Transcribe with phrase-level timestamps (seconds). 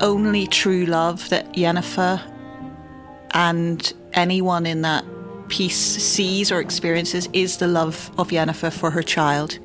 [0.00, 2.20] only true love that Yennefer
[3.30, 5.04] and anyone in that
[5.48, 9.58] piece sees or experiences is the love of Yennefer for her child.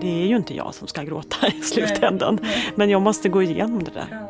[0.00, 2.38] Det är ju inte jag som ska gråta i slutändan,
[2.74, 4.28] men jag måste gå igenom det där.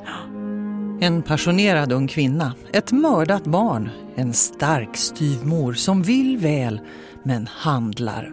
[1.00, 6.80] En passionerad ung kvinna, ett mördat barn, en stark styvmor som vill väl
[7.22, 8.32] men handlar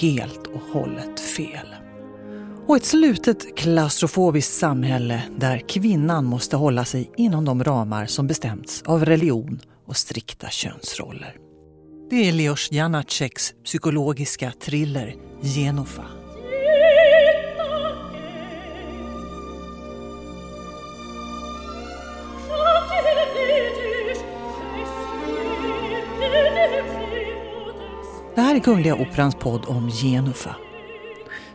[0.00, 1.79] helt och hållet fel.
[2.70, 8.82] Och ett slutet klaustrofobiskt samhälle där kvinnan måste hålla sig inom de ramar som bestämts
[8.82, 11.36] av religion och strikta könsroller.
[12.10, 16.04] Det är Leos Janaceks psykologiska thriller Genofa.
[28.34, 30.56] Det här är Kungliga Operans podd om Genufa.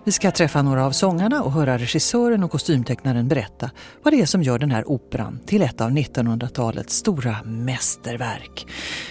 [0.06, 3.72] Vi ska träffa några av sångarna och höra regissören och kostymtecknaren berätta
[4.04, 8.68] vad det är som gör den här operan till ett av 1900-talets stora mästerverk.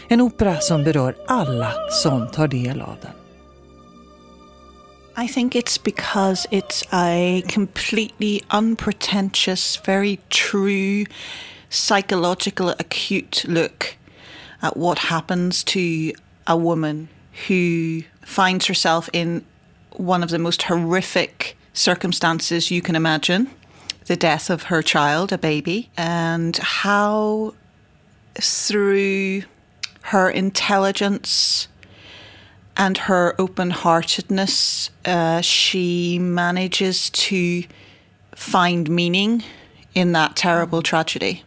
[0.09, 3.13] En opera som berör alla som tar del av den.
[5.25, 10.17] I think it's because it's a completely unpretentious, very
[10.51, 11.07] true,
[11.71, 13.99] psychological, acute look
[14.61, 15.79] at what happens to
[16.45, 17.09] a woman
[17.49, 19.43] who finds herself in
[19.95, 23.47] one of the most horrific circumstances you can imagine
[24.07, 27.55] the death of her child, a baby, and how
[28.41, 29.43] through
[30.03, 31.69] her intelligence
[32.77, 37.63] and her open heartedness, uh, she manages to
[38.35, 39.43] find meaning
[39.95, 41.43] in that terrible tragedy.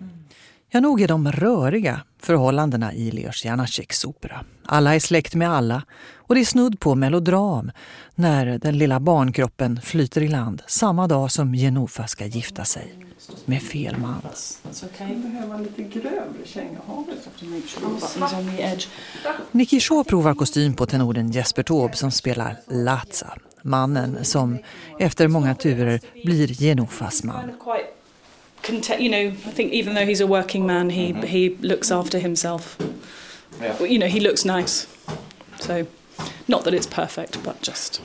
[0.69, 4.45] Ja, nog är de röriga förhållandena i Leos Janaceks opera.
[4.65, 5.83] Alla är släkt med alla
[6.27, 7.71] och det är snudd på melodram
[8.15, 12.93] när den lilla barnkroppen flyter i land samma dag som Genofa ska gifta sig
[13.45, 14.21] med fel man.
[19.51, 24.57] Nicky Shaw provar kostym på tenoren Jesper Taube som spelar Latza, mannen som
[24.99, 27.51] efter många turer blir Genofas man.
[28.99, 31.23] you know, I think even though he's a working man, he mm-hmm.
[31.23, 32.77] he looks after himself.
[33.79, 34.87] You know, he looks nice.
[35.59, 35.85] So,
[36.47, 38.01] not that it's perfect, but just.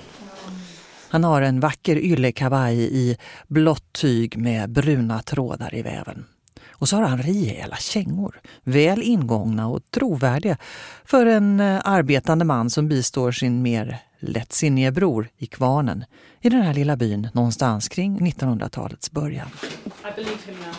[1.08, 3.16] Han har en vacker yllekavaj i
[3.48, 6.25] blått tyg med bruna trådar i väven.
[6.70, 10.56] Och så har han rejäla kängor, väl ingångna och trovärdiga
[11.04, 16.04] för en eh, arbetande man som bistår sin mer lättsinnige bror i Kvarnen
[16.41, 19.48] i den här lilla byn någonstans kring 1900-talets början.
[19.84, 20.74] I believe him now.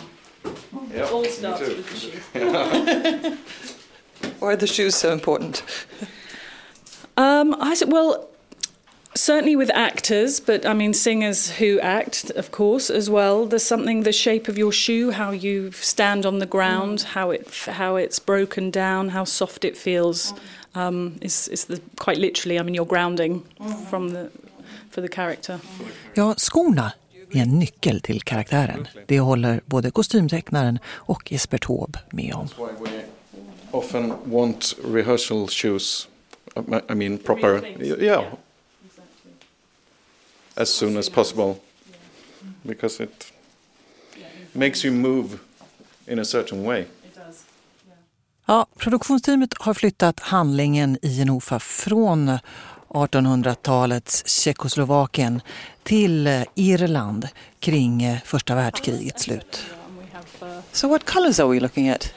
[0.94, 2.20] Yeah, All starts with the shoe.
[4.40, 5.64] Why are the shoes so important?
[7.16, 8.28] Um, I said, well,
[9.14, 13.46] certainly with actors, but I mean singers who act, of course, as well.
[13.46, 17.04] There's something the shape of your shoe, how you stand on the ground, mm.
[17.04, 20.34] how it how it's broken down, how soft it feels,
[20.74, 22.58] um, is is the quite literally.
[22.58, 23.86] I mean, you're grounding mm.
[23.90, 24.30] from the
[24.90, 25.60] for the character.
[26.14, 26.92] Ja, skorna
[27.30, 28.88] är en nyckel till karaktären.
[29.06, 32.48] Det håller både kostymtecknaren och Jesper Taube med om.
[33.70, 36.08] Often want rehearsal shoes,
[36.88, 38.24] I mean proper, yeah,
[40.56, 41.56] as soon as possible,
[42.62, 43.32] because it
[44.52, 45.38] makes you move
[46.06, 46.86] in a certain way.
[48.46, 52.38] Ja, produktionsteamet har flyttat handlingen i Genofa från
[52.88, 55.40] 1800-talets Tjeckoslovakien
[55.82, 57.28] till eh, Irland
[57.60, 59.64] kring eh, första världskrigets slut.
[60.72, 62.14] So what colors are we looking at?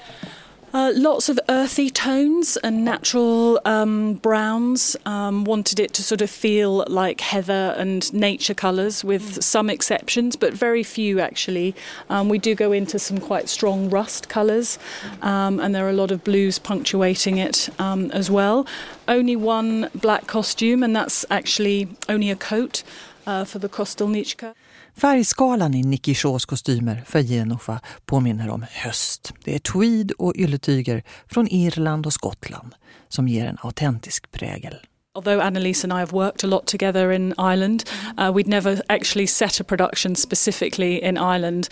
[0.77, 4.95] Uh, lots of earthy tones and natural um, browns.
[5.07, 10.35] Um, wanted it to sort of feel like heather and nature colours, with some exceptions,
[10.35, 11.73] but very few actually.
[12.11, 14.77] Um, we do go into some quite strong rust colours,
[15.24, 18.68] um, and there are a lot of blues punctuating it um, as well.
[19.07, 22.83] Only one black costume, and that's actually only a coat
[23.25, 24.53] uh, for the Kostelnichka.
[25.01, 29.33] Färgskalan i Nicky Shaws kostymer för Genofa påminner om höst.
[29.44, 32.73] Det är tweed och ylletyger från Irland och Skottland
[33.07, 34.75] som ger en autentisk prägel.
[35.15, 37.83] Although Annalise and I have worked a lot together in Ireland,
[38.17, 41.67] uh, we'd never actually set a production specifically in Ireland,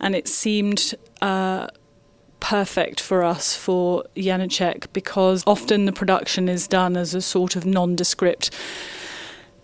[0.00, 0.80] and it seemed
[1.22, 1.66] uh,
[2.40, 7.64] perfect for us for Janacek because often the production is done as a sort of
[7.64, 8.50] nondescript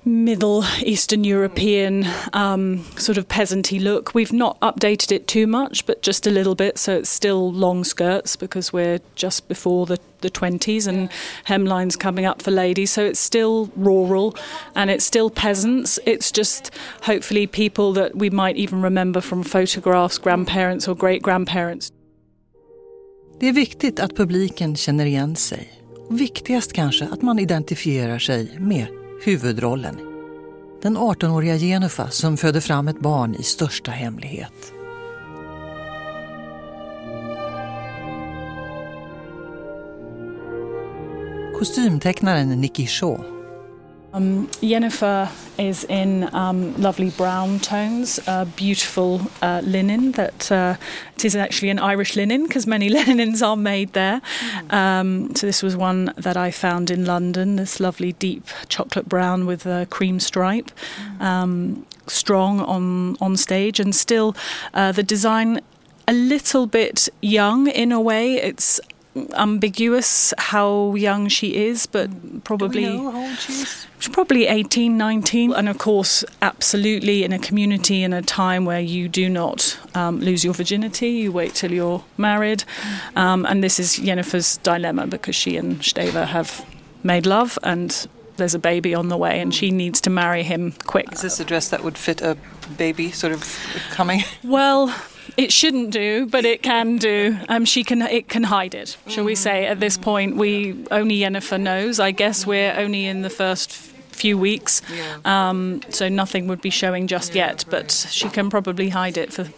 [0.04, 4.14] Middle Eastern European um, sort of peasanty look.
[4.14, 6.78] We've not updated it too much, but just a little bit.
[6.78, 11.10] So it's still long skirts because we're just before the, the 20s and
[11.46, 12.90] hemlines coming up for ladies.
[12.90, 14.34] So it's still rural
[14.74, 15.98] and it's still peasants.
[16.06, 16.70] It's just
[17.02, 21.92] hopefully people that we might even remember from photographs, grandparents or great grandparents.
[23.40, 25.72] Det är viktigt att publiken känner igen sig.
[26.10, 29.96] Viktigast kanske att man identifierar sig med huvudrollen.
[30.82, 34.72] Den 18-åriga Genufa som föder fram ett barn i största hemlighet.
[41.58, 43.39] Kostymtecknaren Nicky Shaw
[44.12, 50.12] Um, Jennifer is in um, lovely brown tones, uh, beautiful uh, linen.
[50.12, 50.76] That uh,
[51.14, 54.20] it is actually an Irish linen because many linens are made there.
[54.20, 54.72] Mm.
[54.72, 57.56] Um, so this was one that I found in London.
[57.56, 60.72] This lovely deep chocolate brown with a cream stripe,
[61.18, 61.84] mm.
[62.08, 64.34] strong on on stage, and still
[64.74, 65.60] uh, the design
[66.08, 68.34] a little bit young in a way.
[68.34, 68.80] It's
[69.34, 72.84] ambiguous how young she is, but probably.
[72.84, 73.86] Do we know how old she is?
[73.98, 75.52] She's probably 18, 19.
[75.52, 80.20] And of course, absolutely in a community in a time where you do not um,
[80.20, 82.64] lose your virginity, you wait till you're married.
[83.16, 86.64] Um, and this is Jennifer's dilemma because she and Steva have
[87.02, 88.06] made love and
[88.36, 91.12] there's a baby on the way and she needs to marry him quick.
[91.12, 92.36] Is this a dress that would fit a
[92.78, 93.58] baby sort of
[93.90, 94.22] coming?
[94.42, 94.94] Well,
[95.40, 97.34] it shouldn't do, but it can do.
[97.48, 99.66] Um, she can it can hide it, shall we say?
[99.66, 101.98] At this point, we only Jennifer knows.
[101.98, 104.82] I guess we're only in the first few weeks,
[105.24, 107.64] um, so nothing would be showing just yet.
[107.70, 109.48] But she can probably hide it for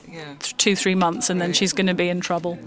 [0.56, 2.58] two, three months, and then she's going to be in trouble.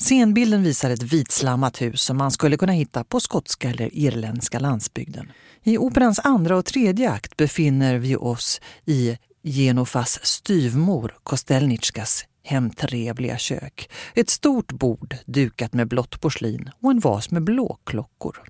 [0.00, 5.32] Scenbilden visar ett vitslammat hus som man skulle kunna hitta på skotska eller irländska landsbygden.
[5.62, 13.90] I operans andra och tredje akt befinner vi oss i Genofas styvmor Kostelnitskas hemtrevliga kök.
[14.14, 18.42] Ett stort bord dukat med blått porslin och en vas med blåklockor.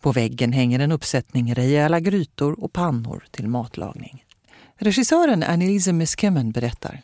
[0.00, 4.24] På väggen hänger en uppsättning rejäla grytor och pannor till matlagning.
[4.76, 7.02] Regissören Annelise Miskemen berättar.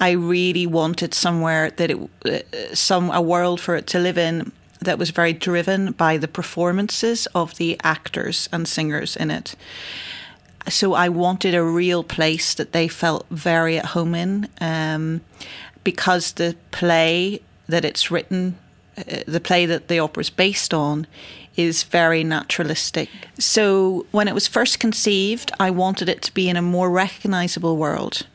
[0.00, 4.52] I really wanted somewhere that it, uh, some a world for it to live in
[4.80, 9.54] that was very driven by the performances of the actors and singers in it.
[10.68, 15.20] So I wanted a real place that they felt very at home in, um,
[15.84, 18.56] because the play that it's written,
[18.96, 21.06] uh, the play that the opera is based on,
[21.56, 23.08] is very naturalistic.
[23.38, 27.76] So when it was first conceived, I wanted it to be in a more recognizable
[27.76, 28.26] world.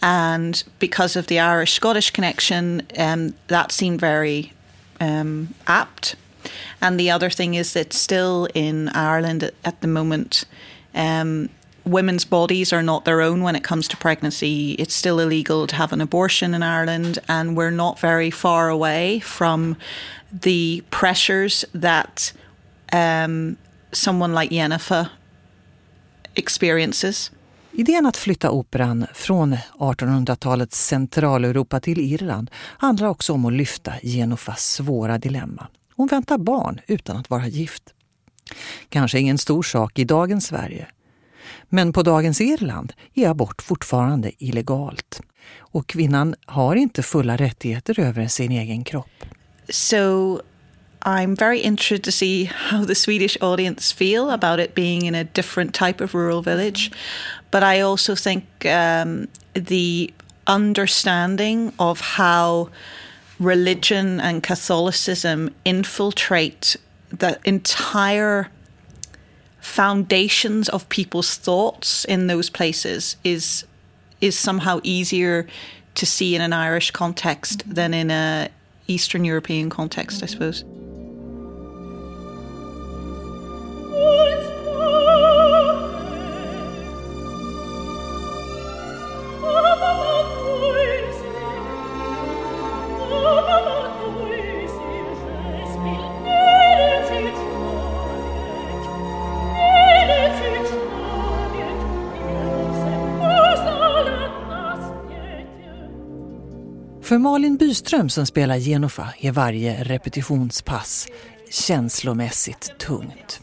[0.00, 4.52] And because of the Irish Scottish connection, um, that seemed very
[5.00, 6.16] um, apt.
[6.80, 10.44] And the other thing is that still in Ireland at, at the moment,
[10.94, 11.48] um,
[11.84, 14.72] women's bodies are not their own when it comes to pregnancy.
[14.72, 19.20] It's still illegal to have an abortion in Ireland, and we're not very far away
[19.20, 19.76] from
[20.32, 22.32] the pressures that
[22.92, 23.56] um,
[23.92, 25.10] someone like Yennefer
[26.36, 27.30] experiences.
[27.78, 34.72] Idén att flytta operan från 1800-talets Centraleuropa till Irland handlar också om att lyfta Genofas
[34.72, 35.66] svåra dilemma.
[35.96, 37.82] Hon väntar barn utan att vara gift.
[38.88, 40.86] Kanske ingen stor sak i dagens Sverige.
[41.68, 45.20] Men på dagens Irland är abort fortfarande illegalt.
[45.58, 49.24] Och kvinnan har inte fulla rättigheter över sin egen kropp.
[49.68, 50.40] So
[51.02, 55.24] I'm very interested to see how the Swedish audience feel about it being in a
[55.24, 56.90] different type of rural village.
[57.50, 60.12] But I also think um, the
[60.46, 62.70] understanding of how
[63.38, 66.76] religion and Catholicism infiltrate
[67.10, 68.50] the entire
[69.60, 73.64] foundations of people's thoughts in those places is
[74.20, 75.46] is somehow easier
[75.94, 78.48] to see in an Irish context than in a
[78.88, 80.64] Eastern European context, I suppose.
[107.08, 111.08] För Malin Byström som spelar Genofa är varje repetitionspass
[111.50, 113.40] känslomässigt tungt.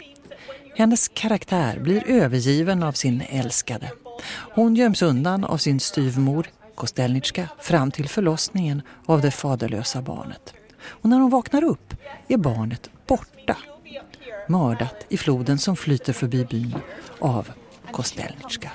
[0.76, 3.92] Hennes karaktär blir övergiven av sin älskade.
[4.28, 10.54] Hon göms undan av sin styvmor Kostelnitska fram till förlossningen av det faderlösa barnet.
[10.84, 11.94] Och när hon vaknar upp
[12.28, 13.58] är barnet borta.
[14.48, 16.76] Mördat i floden som flyter förbi byn
[17.20, 17.50] av
[17.92, 18.72] Kostelnitska.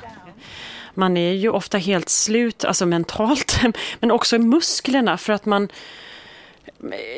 [0.94, 3.60] Man är ju ofta helt slut, alltså mentalt,
[4.00, 5.68] men också i musklerna för att man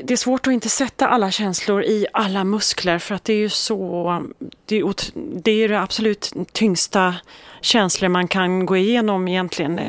[0.05, 3.39] det är svårt att inte sätta alla känslor i alla muskler för att det är
[3.39, 4.23] ju så,
[4.67, 4.95] det är,
[5.43, 7.15] det, är det absolut tyngsta
[7.61, 9.81] känslor man kan gå igenom egentligen.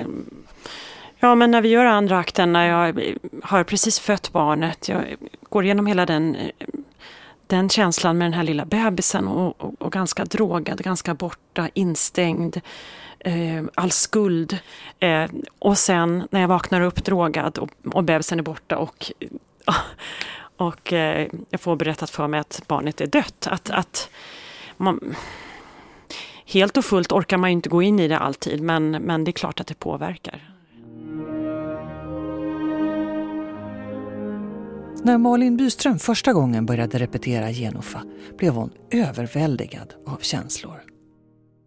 [1.19, 5.03] Ja, men när vi gör andra akten, när jag har precis fött barnet, jag
[5.49, 6.37] går igenom hela den,
[7.47, 12.61] den känslan med den här lilla bebisen och, och, och ganska drogad, ganska borta, instängd,
[13.23, 14.57] eh, all skuld.
[14.99, 15.25] Eh,
[15.59, 19.11] och sen när jag vaknar upp drogad och, och bebisen är borta och
[20.57, 23.47] och eh, jag får berättat för mig att barnet är dött.
[23.47, 24.09] Att, att
[24.77, 25.15] man,
[26.45, 29.29] helt och fullt orkar man ju inte gå in i det alltid, men, men det
[29.29, 30.49] är klart att det påverkar.
[35.05, 38.03] När Malin Byström första gången började repetera Genofa
[38.37, 40.92] blev hon överväldigad av känslor.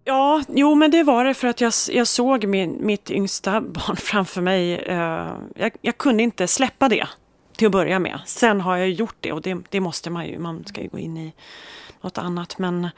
[0.09, 3.97] Ja, jo men det var det för att jag, jag såg min, mitt yngsta barn
[3.97, 4.89] framför mig.
[4.89, 7.09] Uh, jag, jag, kunde inte släppa det
[7.57, 8.21] till att börja med.
[8.27, 10.39] Sen har jag gjort det och det, det måste man ju.
[10.39, 11.33] Man ska ju gå in i
[12.01, 12.59] något annat.
[12.59, 12.89] Men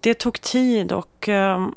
[0.00, 1.28] det tog tid och...
[1.28, 1.74] Um,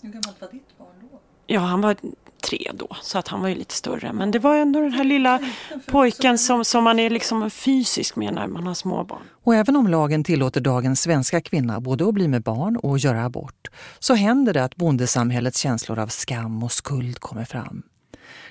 [0.00, 1.18] Hur gammalt var ditt barn då?
[1.46, 1.96] Ja, han var
[2.44, 4.12] tre då, så att han var ju lite större.
[4.12, 5.40] Men det var ändå den här lilla
[5.86, 9.22] pojken som, som man är liksom fysisk med när man har småbarn.
[9.44, 13.24] Och även om lagen tillåter dagens svenska kvinna både att bli med barn och göra
[13.24, 17.82] abort så händer det att bondesamhällets känslor av skam och skuld kommer fram.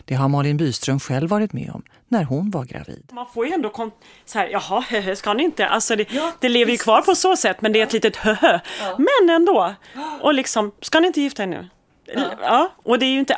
[0.05, 3.09] Det har Malin Byström själv varit med om när hon var gravid.
[3.11, 3.91] Man får ju ändå kom
[4.25, 5.67] så här, jaha, ska ni inte?
[5.67, 8.15] Alltså det, ja, det lever ju kvar på så sätt, men det är ett litet
[8.15, 8.59] höhö.
[8.81, 8.97] Ja.
[8.97, 9.73] Men ändå!
[10.21, 11.67] Och liksom, ska ni inte gifta er nu?
[12.05, 12.31] Ja.
[12.41, 12.71] ja.
[12.83, 13.37] och det är ju inte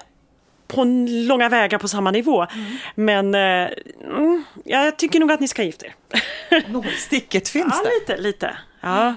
[0.68, 2.44] på långa vägar på samma nivå.
[2.44, 2.78] Mm.
[2.96, 5.94] Men eh, mm, jag tycker nog att ni ska gifta er.
[6.72, 8.00] Nålsticket finns ja, där.
[8.00, 8.58] lite, lite.
[8.82, 9.16] Ja.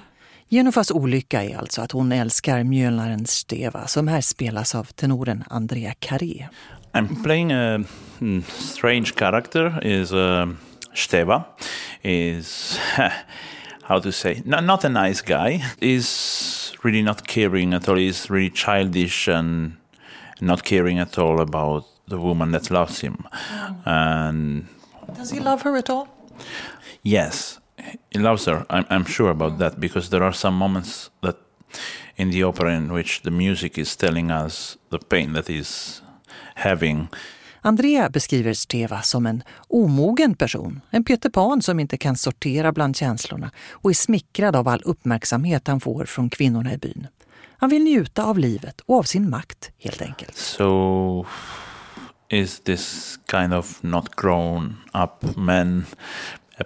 [0.48, 5.94] Jenofas olycka är alltså att hon älskar mjölnaren Steva som här spelas av tenoren Andrea
[5.98, 6.48] Carré.
[6.92, 7.84] I'm playing a
[8.18, 9.86] hmm, strange character.
[9.86, 10.48] Is uh,
[10.94, 11.44] Steva
[12.02, 12.80] is
[13.82, 15.62] how to say not, not a nice guy.
[15.80, 17.96] Is really not caring at all.
[17.96, 19.72] He's really childish and
[20.40, 23.26] not caring at all about the woman that loves him.
[23.84, 24.66] And
[25.16, 26.08] does he love her at all?
[27.02, 27.60] Yes,
[28.10, 28.64] he loves her.
[28.70, 31.36] I'm, I'm sure about that because there are some moments that
[32.16, 36.02] in the opera in which the music is telling us the pain that is
[36.54, 37.08] having.
[37.62, 42.96] Andrea beskriver Steva som en omogen person, en Peter Pan som inte kan sortera bland
[42.96, 47.06] känslorna och är smickrad av all uppmärksamhet han får från kvinnorna i byn.
[47.60, 50.36] Han vill njuta av livet och av sin makt, helt enkelt.
[50.36, 51.26] So
[52.28, 55.84] is this kind of not grown up man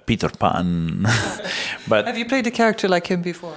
[0.06, 1.06] Peter Pan?
[1.86, 3.54] But Have you played a character like him before?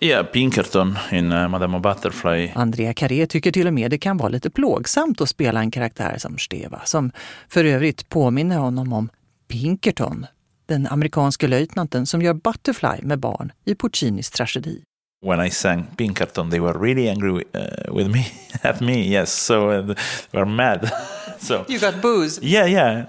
[0.00, 2.52] Yeah, Pinkerton in uh, Madame Butterfly.
[2.54, 6.18] Andrea Carré tycker till och med det kan vara lite plågsamt att spela en karaktär
[6.18, 7.12] som Steva, som
[7.48, 9.08] för övrigt påminner honom om
[9.48, 10.26] Pinkerton,
[10.66, 14.82] den amerikanske löjtnanten som gör Butterfly med barn i Puccinis tragedi.
[15.24, 18.26] When I sang Pinkerton, they were really angry uh, with me,
[18.62, 20.80] at me, yes, so uh, they were mad.
[21.38, 22.38] so you got booze.
[22.42, 23.08] Yeah, yeah.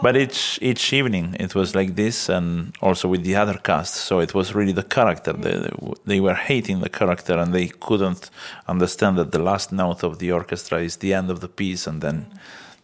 [0.00, 3.94] But each each evening it was like this, and also with the other cast.
[3.94, 5.32] So it was really the character.
[5.32, 5.70] They,
[6.06, 8.30] they were hating the character, and they couldn't
[8.68, 12.00] understand that the last note of the orchestra is the end of the piece, and
[12.00, 12.26] then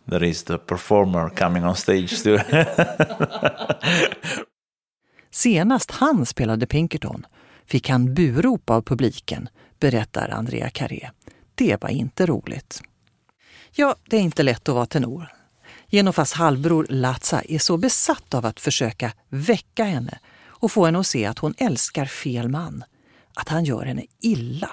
[0.08, 2.38] there is the performer coming on stage too.
[5.30, 7.26] Senast han spelade Pinkerton
[7.66, 9.48] fick han burop av publiken,
[9.80, 11.10] berättar Andrea Carré.
[11.54, 12.82] Det var inte roligt.
[13.74, 15.28] Ja, det är inte lätt att vara tenor.
[15.90, 21.06] Genofas halvbror Latsa är så besatt av att försöka väcka henne och få henne att
[21.06, 22.84] se att hon älskar fel man,
[23.34, 24.70] att han gör henne illa.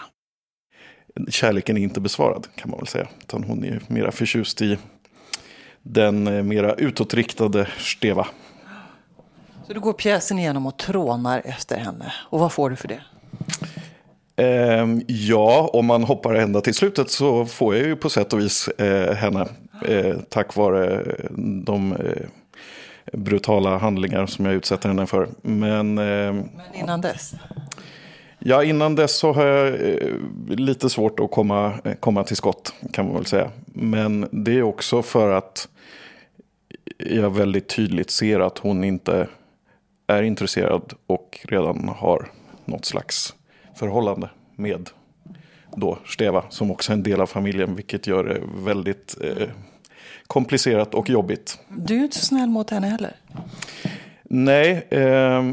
[1.29, 4.77] Kärleken är inte besvarad kan man väl säga, utan hon är mera förtjust i
[5.81, 8.27] den eh, mera utåtriktade Steva.
[9.67, 12.13] Så du går pjäsen igenom och trånar efter henne.
[12.29, 13.01] Och vad får du för det?
[14.35, 18.39] Eh, ja, om man hoppar ända till slutet så får jag ju på sätt och
[18.39, 19.47] vis eh, henne.
[19.85, 21.15] Eh, tack vare
[21.65, 22.27] de eh,
[23.13, 25.29] brutala handlingar som jag utsätter henne för.
[25.41, 27.33] Men, ehm, Men innan dess?
[28.39, 30.09] Ja, innan dess så har jag eh,
[30.47, 33.51] lite svårt att komma, komma till skott kan man väl säga.
[33.65, 35.67] Men det är också för att
[36.97, 39.27] jag väldigt tydligt ser att hon inte
[40.07, 42.31] är intresserad och redan har
[42.65, 43.35] något slags
[43.75, 44.89] förhållande med
[45.75, 49.47] då Steva som också är en del av familjen vilket gör det väldigt eh,
[50.27, 51.59] komplicerat och jobbigt.
[51.69, 53.15] Du är inte så snäll mot henne heller.
[54.23, 55.43] Nej, eh,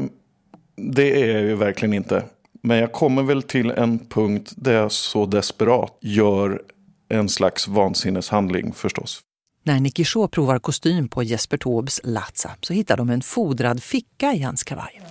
[0.75, 2.23] det är jag ju verkligen inte.
[2.63, 6.61] Men jag kommer väl till en punkt där jag så desperat gör
[7.09, 9.21] en slags vansinneshandling förstås.
[9.63, 14.33] När Nicky Shaw provar kostym på Jesper Taubes Latza så hittar de en fodrad ficka
[14.33, 15.01] i hans kavaj.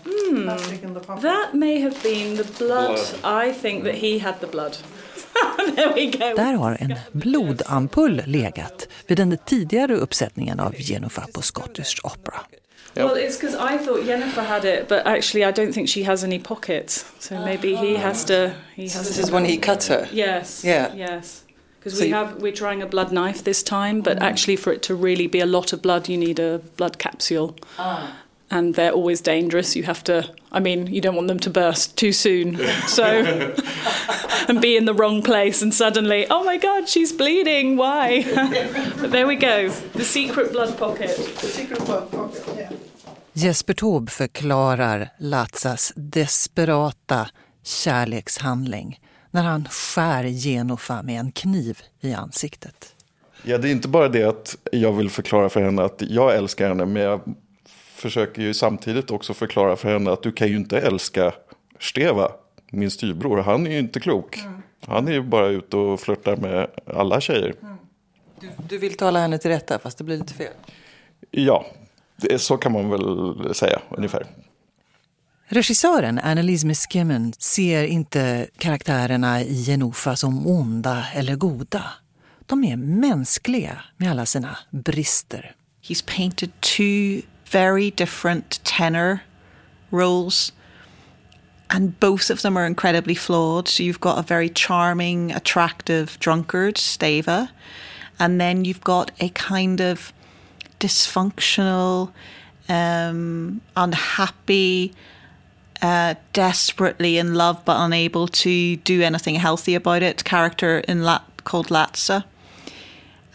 [1.07, 2.99] That may have been the blood.
[3.47, 4.77] I think that he had the blood.
[5.77, 6.35] there we go.
[6.37, 12.41] Där har en blodampull legat vid den tidigare uppsättningen av Jennifer på Scottish Opera.
[12.95, 16.25] Well, it's because I thought Jennifer had it, but actually, I don't think she has
[16.25, 17.07] any pockets.
[17.19, 18.51] So maybe he has to.
[18.75, 20.09] He has This to is when he cuts her.
[20.13, 20.65] Yes.
[20.65, 20.97] Yeah.
[20.97, 21.45] Yes.
[21.81, 24.23] Because So we have we're trying a blood knife this time, but mm.
[24.23, 27.57] actually, for it to really be a lot of blood, you need a blood capsule.
[27.79, 28.19] Ah.
[28.51, 29.77] And they're always dangerous.
[29.77, 30.31] You have to.
[30.53, 32.59] I mean, you don't want them to burst too soon.
[32.87, 33.05] So,
[34.49, 37.77] and be in the wrong place, and suddenly, oh my God, she's bleeding.
[37.77, 38.25] Why?
[39.01, 39.71] but there we go.
[39.95, 41.17] The secret blood pocket.
[41.41, 42.71] The secret blood pocket.
[43.33, 47.29] Jesper Taube förklarar Latzas desperata
[47.65, 52.95] kärlekshandling när han skär Genofa med en kniv i ansiktet.
[53.43, 56.69] Ja, det är inte bara det att jag vill förklara för henne att jag älskar
[56.69, 57.21] henne, men jag
[57.95, 61.33] försöker ju samtidigt också förklara för henne att du kan ju inte älska
[61.81, 62.33] Steva,
[62.71, 63.39] min styvbror.
[63.39, 64.39] Han är ju inte klok.
[64.87, 67.55] Han är ju bara ute och flörtar med alla tjejer.
[68.69, 70.53] Du vill tala henne till rätta fast det blir lite fel.
[71.31, 71.67] Ja,
[72.17, 74.27] det, så kan man väl säga ungefär.
[75.53, 81.85] Regissören Annelise Miskimen ser inte karaktärerna i Genofa som onda eller goda.
[82.47, 85.55] De är mänskliga med alla sina brister.
[85.83, 89.19] He's painted two very different tenor
[89.91, 90.53] roles,
[91.67, 93.69] and both of them are incredibly flawed.
[93.69, 97.47] So you've got a very charming, attractive drunkard, Stava,
[98.19, 100.13] and then you've got a kind of
[100.79, 102.13] dysfunctional,
[102.69, 104.93] um, unhappy,
[105.83, 111.25] uh, desperately in love but unable to do anything healthy about it character in Lat-
[111.45, 112.25] called Latsa.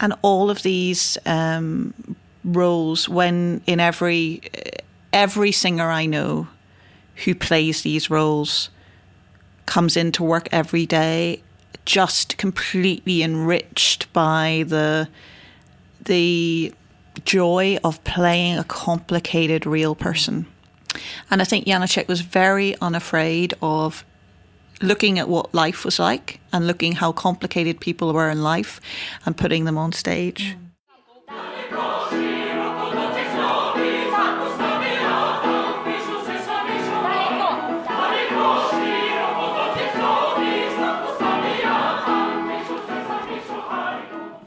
[0.00, 1.94] and all of these um,
[2.44, 4.40] roles when in every
[5.12, 6.48] every singer I know
[7.24, 8.70] who plays these roles
[9.64, 11.42] comes into work every day
[11.84, 15.08] just completely enriched by the
[16.04, 16.72] the
[17.24, 20.46] joy of playing a complicated real person.
[21.28, 24.04] And I think Janacek was very unafraid of
[24.80, 28.80] looking at what life was like and looking how complicated people were in life
[29.24, 30.56] and putting them on stage.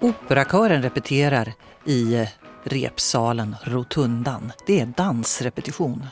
[0.01, 1.53] Operakören repeterar
[1.85, 2.27] i
[2.63, 4.51] repsalen Rotundan.
[4.65, 6.07] Det är dansrepetition.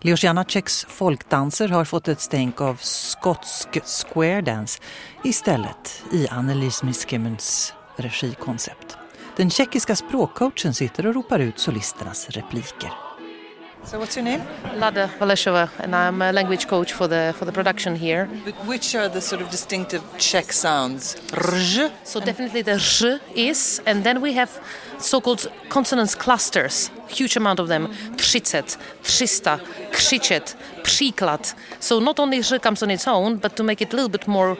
[0.00, 4.80] Leos Janaceks folkdanser har fått ett stänk av skotsk square dance
[5.24, 8.96] istället i Annelies Miskemens regikoncept.
[9.36, 13.07] Den tjeckiska språkcoachen sitter och ropar ut solisternas repliker.
[13.88, 14.42] So what's your name?
[14.76, 18.28] Lada Valeshova, and I'm a language coach for the for the production here.
[18.44, 21.16] But which are the sort of distinctive Czech sounds?
[21.32, 21.90] Rj?
[22.04, 24.50] So definitely the r is, and then we have
[24.98, 27.88] so-called consonants clusters, huge amount of them.
[28.16, 29.58] Tricet, trista,
[29.90, 31.54] krzyczet, příklad.
[31.80, 34.28] So not only r comes on its own, but to make it a little bit
[34.28, 34.58] more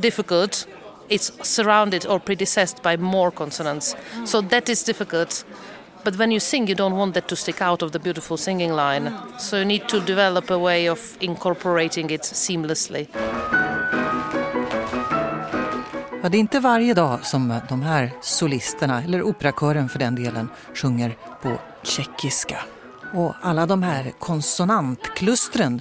[0.00, 0.66] difficult,
[1.08, 3.94] it's surrounded or predecessed by more consonants.
[4.24, 5.44] So that is difficult.
[6.04, 8.72] But when you sing, you don't want that to stick out of the beautiful singing
[8.72, 9.12] line.
[9.38, 13.08] So you need to develop a way of incorporating it seamlessly.
[16.22, 20.48] Ja, det är inte varje dag som de här solisterna, eller operakören för den delen,
[20.74, 22.58] sjunger på tjeckiska.
[23.14, 25.80] Och alla de här konsonantklustren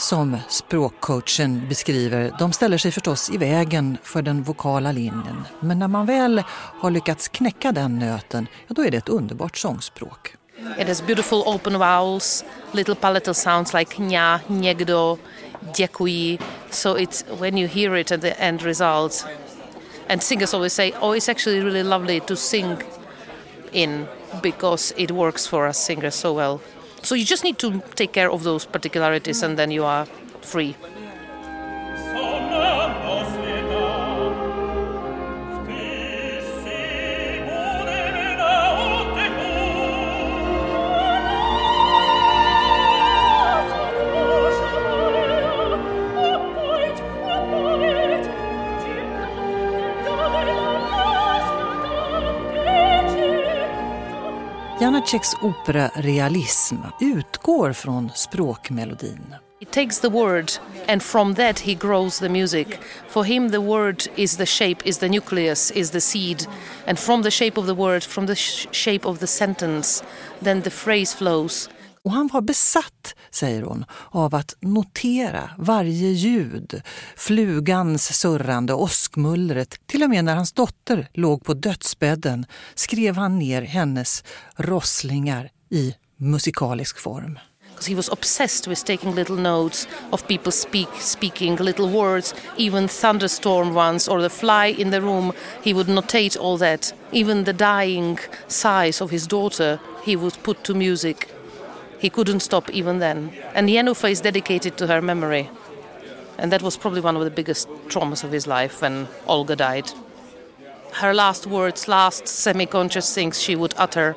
[0.00, 5.44] som språkcoachen beskriver, de ställer sig förstås i vägen för den vokala linjen.
[5.60, 6.42] Men när man väl
[6.80, 10.34] har lyckats knäcka den nöten, ja, då är det ett underbart sångspråk.
[10.78, 15.18] It has beautiful open vowels, little palatal sounds like nja, někdo,
[15.76, 16.38] děkuji.
[16.70, 19.26] So it's when you hear it at the end result.
[20.08, 22.76] And singers always say, oh, it's actually really lovely to sing
[23.72, 24.06] in
[24.42, 26.58] because it works for us singers so well.
[27.02, 30.06] So you just need to take care of those particularities and then you are
[30.42, 30.76] free.
[55.10, 59.34] Janaceks opera Realism utgår från språkmelodin.
[59.60, 60.52] He takes the word
[60.88, 62.66] and from that he grows the music.
[63.08, 66.46] For him the word is the shape, is the nucleus, is the seed.
[66.86, 70.02] And from the shape of the word, from the sh shape of the sentence,
[70.42, 71.68] then the phrase flows.
[72.04, 76.82] Och han var besatt, säger hon, av att notera varje ljud.
[77.16, 79.86] Flugans surrande, åskmullret.
[79.86, 84.24] Till och med när hans dotter låg på dödsbädden skrev han ner hennes
[84.56, 87.38] rosslingar i musikalisk form.
[87.88, 93.76] He was obsessed with taking little notes of people speak, speaking little words, even thunderstorm
[93.76, 95.32] ones or the fly in the room.
[95.62, 96.94] He would notate all that.
[97.12, 101.28] Even the dying sighs of his daughter, he would put to music.
[102.00, 103.32] He couldn't stop even then.
[103.54, 105.50] And Yenufa is dedicated to her memory.
[106.38, 109.92] And that was probably one of the biggest traumas of his life when Olga died.
[110.92, 114.16] Her last words, last semi conscious things she would utter,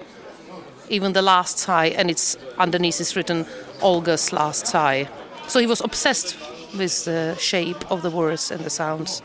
[0.89, 3.45] even the last sigh, and it's underneath is written
[3.81, 5.09] Olga's last sigh.
[5.47, 6.37] So he was obsessed
[6.77, 9.21] with the shape of the words and the sounds.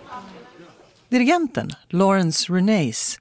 [1.10, 3.18] Dirigenten Lawrence Renays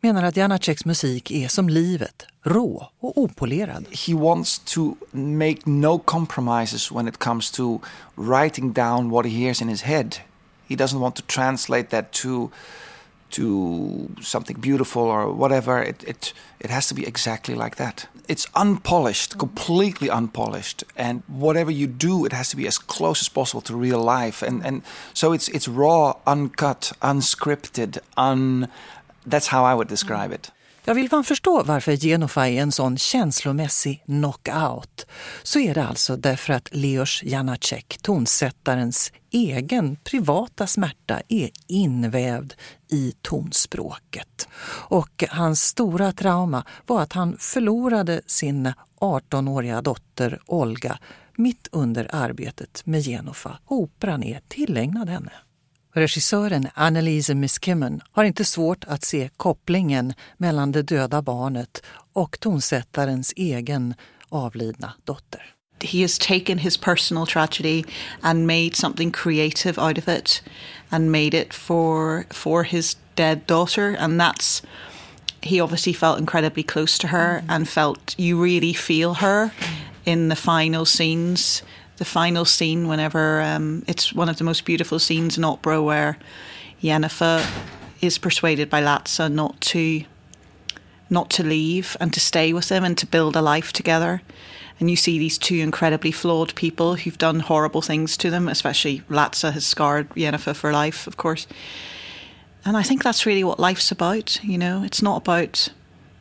[0.00, 3.86] menar att Janaceks musik är som livet, rå och opolerad.
[3.90, 7.80] He wants to make no compromises when it comes to
[8.14, 10.16] writing down what he hears in his head.
[10.68, 12.50] He doesn't want to translate that to
[13.30, 15.82] to something beautiful or whatever.
[15.82, 18.08] It, it, it has to be exactly like that.
[18.28, 23.28] It's unpolished, completely unpolished, and whatever you do, it has to be as close as
[23.28, 24.42] possible to real life.
[24.42, 24.82] And, and
[25.14, 28.68] so it's, it's raw, uncut, unscripted, un,
[29.24, 30.52] that's how I would describe it.
[30.84, 35.06] Ja, vill man förstå varför Genofa är en sån känslomässig knockout
[35.42, 42.54] så är det alltså därför att Leos Janacek, tonsättarens egen privata smärta, är invävd
[42.88, 44.48] i tonspråket.
[44.88, 50.98] Och hans stora trauma var att han förlorade sin 18-åriga dotter Olga
[51.36, 53.58] mitt under arbetet med Genofa.
[53.66, 55.32] Operan är tillägnad henne.
[55.92, 63.32] Regissören Annelise Miskimen har inte svårt att se kopplingen mellan det döda barnet och tonsättarens
[63.36, 63.94] egen
[64.28, 65.42] avlidna dotter.
[65.82, 67.84] He has taken his personal tragedy
[68.20, 70.42] and made something creative out of it
[70.90, 74.62] and made it for for his dead daughter and that's
[75.40, 79.50] he obviously felt incredibly close to her and felt you really feel her
[80.04, 81.62] in the final scenes
[82.00, 86.16] the final scene whenever um, it's one of the most beautiful scenes in opera where
[86.82, 87.46] Yennefer
[88.00, 90.04] is persuaded by Latza not to
[91.10, 94.22] not to leave and to stay with him and to build a life together.
[94.78, 99.02] And you see these two incredibly flawed people who've done horrible things to them, especially
[99.10, 101.46] Latza has scarred Yennefer for life, of course.
[102.64, 104.82] And I think that's really what life's about, you know.
[104.84, 105.68] It's not about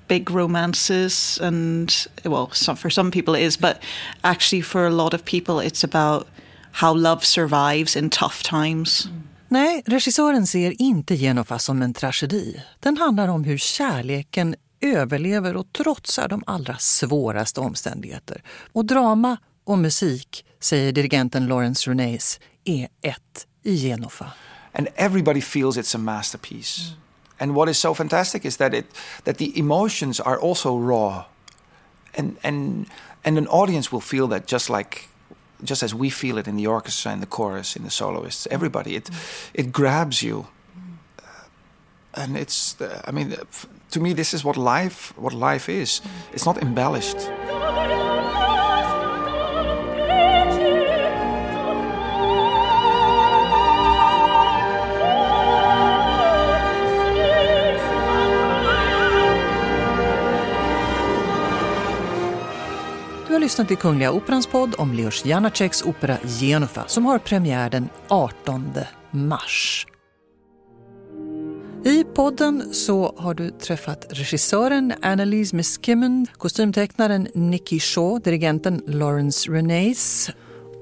[0.09, 1.91] big romances and
[2.23, 3.75] well some, for some people it is but
[4.21, 6.27] actually for a lot of people it's about
[6.71, 9.09] how love survives in tough times.
[9.47, 12.61] Nej, regissören ser inte Genofa som en tragedi.
[12.79, 18.43] Den handlar om hur kärleken överlever och trotsar de allra svåraste omständigheter.
[18.73, 24.31] Och drama och musik, säger dirigenten Lawrence Renays, är ett i Genofa.
[24.73, 26.79] And everybody feels it's a masterpiece.
[26.79, 27.08] Mm.
[27.39, 28.85] And what is so fantastic is that it
[29.23, 31.25] that the emotions are also raw,
[32.13, 32.87] and and
[33.23, 35.09] and an audience will feel that just like
[35.63, 38.95] just as we feel it in the orchestra, in the chorus, in the soloists, everybody.
[38.95, 39.09] It
[39.53, 40.47] it grabs you,
[41.19, 42.75] uh, and it's.
[43.07, 43.35] I mean,
[43.91, 46.01] to me, this is what life what life is.
[46.33, 47.29] It's not embellished.
[63.29, 67.69] Du har lyssnat till Kungliga Operans podd om Leos Janaceks opera Genofa som har premiär
[67.69, 68.71] den 18
[69.11, 69.87] mars.
[71.85, 80.29] I podden så har du träffat regissören Annelise Miskimen, kostymtecknaren Nicky Shaw, dirigenten Lawrence Renays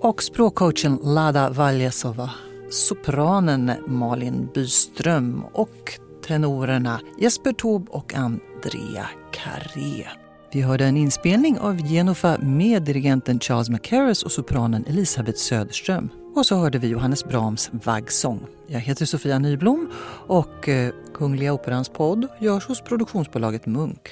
[0.01, 2.29] och språkcoachen Lada Valjasova,
[2.69, 10.26] sopranen Malin Byström och tenorerna Jesper Taube och Andrea Carré.
[10.51, 16.09] Vi hörde en inspelning av Genofa med dirigenten Charles McCarras och sopranen Elisabeth Söderström.
[16.35, 18.47] Och så hörde vi Johannes Brahms vaggsång.
[18.67, 19.89] Jag heter Sofia Nyblom
[20.27, 24.07] och eh, Kungliga Operans podd görs hos produktionsbolaget Munk.